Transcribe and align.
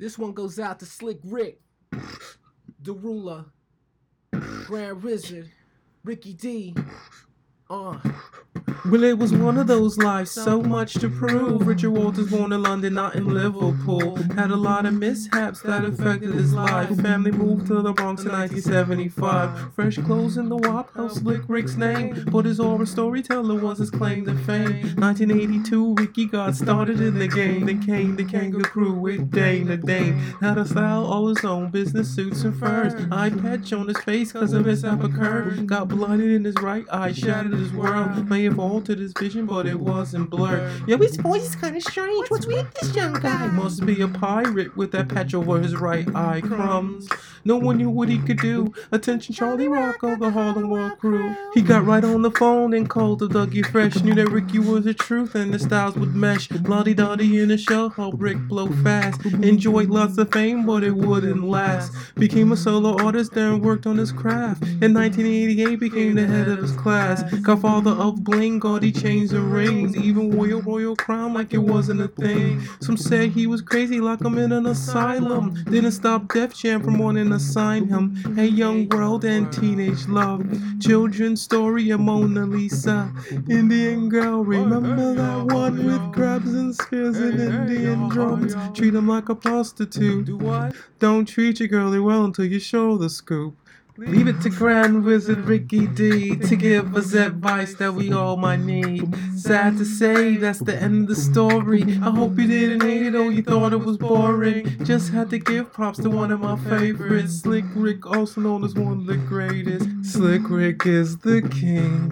This 0.00 0.16
one 0.16 0.32
goes 0.32 0.58
out 0.58 0.78
to 0.78 0.86
Slick 0.86 1.18
Rick, 1.22 1.60
the 1.90 2.94
ruler, 2.94 3.44
Grand 4.64 5.02
Wizard, 5.02 5.50
Ricky 6.04 6.32
D. 6.32 6.74
Uh. 7.68 7.98
Well, 8.90 9.04
it 9.04 9.18
was 9.18 9.32
one 9.32 9.56
of 9.56 9.68
those 9.68 9.98
lives, 9.98 10.32
so 10.32 10.60
much 10.60 10.94
to 10.94 11.08
prove. 11.08 11.64
Richard 11.64 11.92
Walters 11.92 12.28
born 12.28 12.52
in 12.52 12.64
London, 12.64 12.94
not 12.94 13.14
in 13.14 13.32
Liverpool. 13.32 14.16
Had 14.34 14.50
a 14.50 14.56
lot 14.56 14.84
of 14.84 14.94
mishaps 14.94 15.60
that 15.62 15.84
affected 15.84 16.34
his 16.34 16.52
life. 16.52 16.88
Family 17.00 17.30
moved 17.30 17.68
to 17.68 17.82
the 17.82 17.92
Bronx 17.92 18.24
in 18.24 18.32
1975. 18.32 19.74
Fresh 19.74 19.98
clothes 19.98 20.36
in 20.38 20.48
the 20.48 20.56
Wop 20.56 20.92
House, 20.96 21.20
Slick 21.20 21.42
Rick's 21.46 21.76
name. 21.76 22.24
But 22.32 22.46
his 22.46 22.58
aura 22.58 22.84
storyteller 22.84 23.54
was 23.54 23.78
his 23.78 23.92
claim 23.92 24.24
to 24.24 24.34
fame. 24.38 24.96
1982, 24.96 25.94
Ricky 25.94 26.26
got 26.26 26.56
started 26.56 27.00
in 27.00 27.16
the 27.16 27.28
game. 27.28 27.66
Then 27.66 27.80
came 27.80 28.16
the 28.16 28.24
Kangol 28.24 28.64
Crew 28.64 28.94
with 28.94 29.30
Dana 29.30 29.76
Dane. 29.76 30.14
Had 30.40 30.58
a 30.58 30.66
style 30.66 31.04
all 31.04 31.28
his 31.28 31.44
own, 31.44 31.70
business 31.70 32.12
suits 32.12 32.42
and 32.42 32.58
furs. 32.58 32.94
Eye 33.12 33.30
patch 33.30 33.72
on 33.72 33.86
his 33.86 33.98
face 33.98 34.32
cause 34.32 34.52
a 34.52 34.60
mishap 34.60 35.04
occurred. 35.04 35.68
Got 35.68 35.86
blinded 35.86 36.32
in 36.32 36.44
his 36.44 36.56
right 36.56 36.86
eye, 36.90 37.12
shattered 37.12 37.52
his 37.52 37.72
world. 37.72 38.28
May 38.28 38.44
have 38.44 38.58
altered 38.80 38.98
this 38.98 39.12
vision, 39.12 39.44
but 39.44 39.66
it 39.66 39.78
wasn't 39.78 40.30
blurred. 40.30 40.88
Yo, 40.88 40.96
his 40.96 41.16
voice 41.16 41.50
is 41.50 41.54
kinda 41.54 41.82
strange. 41.82 42.30
What's 42.30 42.46
with 42.46 42.72
this 42.80 42.96
young 42.96 43.12
guy? 43.12 43.48
Must 43.48 43.84
be 43.84 44.00
a 44.00 44.08
pirate 44.08 44.74
with 44.74 44.90
that 44.92 45.08
patch 45.08 45.34
over 45.34 45.60
his 45.60 45.76
right 45.76 46.08
eye. 46.14 46.40
Crumbs. 46.40 47.06
No 47.44 47.56
one 47.56 47.78
knew 47.78 47.90
what 47.90 48.08
he 48.08 48.18
could 48.18 48.38
do. 48.38 48.72
Attention, 48.92 49.34
Charlie 49.34 49.68
Rocco, 49.68 50.16
the 50.16 50.30
Harlem 50.30 50.70
World 50.70 50.98
crew. 50.98 51.34
He 51.54 51.62
got 51.62 51.86
right 51.86 52.04
on 52.04 52.22
the 52.22 52.30
phone 52.30 52.74
and 52.74 52.88
called 52.88 53.18
the 53.18 53.28
Dougie 53.28 53.64
Fresh. 53.64 54.02
Knew 54.02 54.14
that 54.14 54.30
Ricky 54.30 54.58
was 54.58 54.84
the 54.84 54.94
truth 54.94 55.34
and 55.34 55.52
the 55.52 55.58
styles 55.58 55.96
would 55.96 56.14
mesh. 56.14 56.50
La 56.50 56.82
Di 56.82 56.94
Da 56.94 57.16
Di 57.16 57.38
in 57.38 57.48
the 57.48 57.58
show 57.58 57.88
helped 57.88 58.20
Rick 58.20 58.38
blow 58.48 58.68
fast. 58.82 59.24
Enjoyed 59.24 59.88
lots 59.88 60.18
of 60.18 60.32
fame, 60.32 60.66
but 60.66 60.84
it 60.84 60.94
wouldn't 60.94 61.44
last. 61.44 61.92
Became 62.16 62.52
a 62.52 62.56
solo 62.56 62.96
artist, 63.02 63.32
then 63.32 63.60
worked 63.60 63.86
on 63.86 63.96
his 63.96 64.12
craft. 64.12 64.62
In 64.82 64.92
1988, 64.94 65.80
became 65.80 66.14
the 66.14 66.26
head 66.26 66.48
of 66.48 66.58
his 66.58 66.72
class. 66.72 67.22
Godfather 67.40 67.92
of 67.92 68.22
bling, 68.22 68.58
gaudy 68.60 68.92
chains 68.92 69.32
and 69.32 69.52
rings. 69.52 69.96
Even 69.96 70.36
wore 70.36 70.46
a 70.48 70.56
royal 70.56 70.94
crown 70.94 71.34
like 71.34 71.54
it 71.54 71.58
wasn't 71.58 72.00
a 72.00 72.08
thing. 72.08 72.62
Some 72.80 72.96
said 72.96 73.30
he 73.30 73.46
was 73.46 73.62
crazy, 73.62 74.00
lock 74.00 74.20
him 74.20 74.38
in 74.38 74.52
an 74.52 74.66
asylum. 74.66 75.54
Didn't 75.64 75.92
stop 75.92 76.32
Def 76.32 76.54
Jam 76.54 76.82
from 76.82 76.98
wanting 76.98 77.30
to 77.30 77.40
sign 77.40 77.88
him. 77.88 78.14
Hey, 78.36 78.46
young 78.46 78.88
world 78.90 79.24
and 79.24 79.52
teenage 79.52 80.06
love. 80.06 80.46
Children's 80.80 81.42
story 81.42 81.90
of 81.90 82.00
Mona 82.00 82.46
Lisa. 82.46 83.12
Indian 83.48 84.08
girl, 84.08 84.44
remember 84.44 85.14
that 85.14 85.46
one 85.54 85.84
with 85.84 86.12
crabs 86.12 86.52
and 86.52 86.74
spears 86.74 87.18
and 87.18 87.40
Indian 87.40 88.08
drums? 88.08 88.54
Treat 88.74 88.94
him 88.94 89.08
like 89.08 89.28
a 89.28 89.34
prostitute. 89.34 90.28
Don't 90.98 91.26
treat 91.26 91.60
your 91.60 91.68
girlie 91.68 91.98
well 91.98 92.24
until 92.24 92.44
you 92.44 92.58
show 92.58 92.96
the 92.96 93.08
scoop. 93.08 93.56
Leave 94.06 94.28
it 94.28 94.40
to 94.40 94.48
Grand 94.48 95.04
Wizard 95.04 95.40
Ricky 95.40 95.86
D 95.86 96.34
to 96.34 96.56
give 96.56 96.96
us 96.96 97.12
advice 97.12 97.74
that 97.74 97.92
we 97.92 98.10
all 98.10 98.38
might 98.38 98.60
need. 98.60 99.14
Sad 99.36 99.76
to 99.76 99.84
say, 99.84 100.36
that's 100.36 100.60
the 100.60 100.74
end 100.74 101.02
of 101.02 101.08
the 101.08 101.16
story. 101.16 101.82
I 101.82 102.10
hope 102.10 102.38
you 102.38 102.46
didn't 102.46 102.82
hate 102.82 103.02
it 103.02 103.14
or 103.14 103.30
you 103.30 103.42
thought 103.42 103.74
it 103.74 103.84
was 103.84 103.98
boring. 103.98 104.82
Just 104.84 105.12
had 105.12 105.28
to 105.30 105.38
give 105.38 105.70
props 105.74 105.98
to 105.98 106.08
one 106.08 106.32
of 106.32 106.40
my 106.40 106.56
favorites, 106.60 107.42
Slick 107.42 107.66
Rick, 107.74 108.06
also 108.06 108.40
known 108.40 108.64
as 108.64 108.74
one 108.74 109.00
of 109.00 109.06
the 109.06 109.18
greatest. 109.18 109.86
Slick 110.02 110.48
Rick 110.48 110.86
is 110.86 111.18
the 111.18 111.42
king 111.42 112.10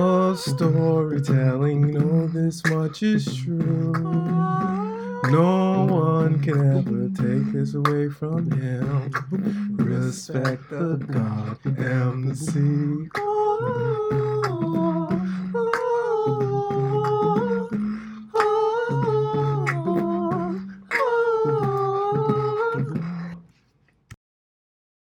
of 0.00 0.38
storytelling. 0.38 1.90
know 1.90 2.28
this 2.28 2.64
much 2.66 3.02
is 3.02 3.36
true. 3.36 4.35
No 5.30 5.40
mm-hmm. 5.40 5.92
one 5.92 6.42
can 6.42 6.78
ever 6.78 7.08
take 7.08 7.52
this 7.52 7.74
away 7.74 8.08
from 8.08 8.50
him. 8.50 9.10
Respect 9.76 10.70
the 10.70 10.96
God 10.96 11.58
and 11.78 12.30
the 12.30 12.36
sea. 12.36 13.08